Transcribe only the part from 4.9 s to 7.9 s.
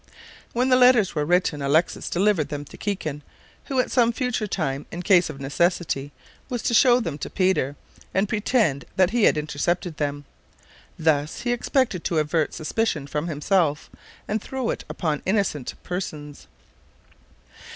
in case of necessity, was to show them to Peter,